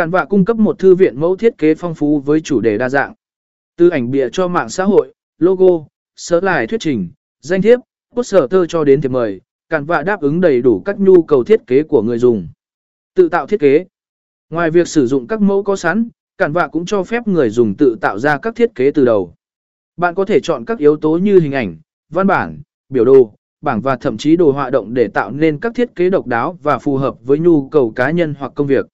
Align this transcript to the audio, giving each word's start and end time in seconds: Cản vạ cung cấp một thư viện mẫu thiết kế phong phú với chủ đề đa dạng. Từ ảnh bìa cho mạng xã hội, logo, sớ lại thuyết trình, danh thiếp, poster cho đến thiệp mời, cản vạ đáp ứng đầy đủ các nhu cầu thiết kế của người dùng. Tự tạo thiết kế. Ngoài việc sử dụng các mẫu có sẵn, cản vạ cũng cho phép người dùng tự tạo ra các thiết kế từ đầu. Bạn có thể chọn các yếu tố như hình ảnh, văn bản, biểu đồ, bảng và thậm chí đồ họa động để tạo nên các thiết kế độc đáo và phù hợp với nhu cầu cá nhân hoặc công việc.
Cản 0.00 0.10
vạ 0.10 0.24
cung 0.24 0.44
cấp 0.44 0.56
một 0.56 0.78
thư 0.78 0.94
viện 0.94 1.20
mẫu 1.20 1.36
thiết 1.36 1.58
kế 1.58 1.74
phong 1.74 1.94
phú 1.94 2.20
với 2.20 2.40
chủ 2.40 2.60
đề 2.60 2.78
đa 2.78 2.88
dạng. 2.88 3.14
Từ 3.76 3.88
ảnh 3.88 4.10
bìa 4.10 4.28
cho 4.32 4.48
mạng 4.48 4.68
xã 4.68 4.84
hội, 4.84 5.14
logo, 5.38 5.86
sớ 6.16 6.40
lại 6.40 6.66
thuyết 6.66 6.80
trình, 6.80 7.10
danh 7.40 7.62
thiếp, 7.62 7.80
poster 8.16 8.44
cho 8.68 8.84
đến 8.84 9.00
thiệp 9.00 9.08
mời, 9.08 9.40
cản 9.68 9.84
vạ 9.84 10.02
đáp 10.02 10.20
ứng 10.20 10.40
đầy 10.40 10.62
đủ 10.62 10.82
các 10.84 11.00
nhu 11.00 11.22
cầu 11.22 11.44
thiết 11.44 11.66
kế 11.66 11.82
của 11.82 12.02
người 12.02 12.18
dùng. 12.18 12.48
Tự 13.14 13.28
tạo 13.28 13.46
thiết 13.46 13.60
kế. 13.60 13.86
Ngoài 14.50 14.70
việc 14.70 14.88
sử 14.88 15.06
dụng 15.06 15.26
các 15.26 15.40
mẫu 15.40 15.62
có 15.62 15.76
sẵn, 15.76 16.08
cản 16.38 16.52
vạ 16.52 16.68
cũng 16.68 16.86
cho 16.86 17.02
phép 17.02 17.28
người 17.28 17.50
dùng 17.50 17.74
tự 17.74 17.96
tạo 18.00 18.18
ra 18.18 18.38
các 18.38 18.56
thiết 18.56 18.74
kế 18.74 18.90
từ 18.90 19.04
đầu. 19.04 19.34
Bạn 19.96 20.14
có 20.14 20.24
thể 20.24 20.40
chọn 20.40 20.64
các 20.64 20.78
yếu 20.78 20.96
tố 20.96 21.18
như 21.18 21.40
hình 21.40 21.52
ảnh, 21.52 21.76
văn 22.12 22.26
bản, 22.26 22.62
biểu 22.88 23.04
đồ, 23.04 23.34
bảng 23.60 23.80
và 23.80 23.96
thậm 23.96 24.16
chí 24.16 24.36
đồ 24.36 24.52
họa 24.52 24.70
động 24.70 24.94
để 24.94 25.08
tạo 25.08 25.30
nên 25.30 25.60
các 25.60 25.74
thiết 25.74 25.94
kế 25.94 26.10
độc 26.10 26.26
đáo 26.26 26.58
và 26.62 26.78
phù 26.78 26.96
hợp 26.96 27.16
với 27.22 27.38
nhu 27.38 27.68
cầu 27.68 27.90
cá 27.90 28.10
nhân 28.10 28.34
hoặc 28.38 28.52
công 28.54 28.66
việc. 28.66 28.86